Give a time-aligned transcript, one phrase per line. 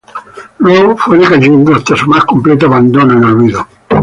[0.57, 3.67] Luego fue decayendo hasta su más completo abandono y olvido.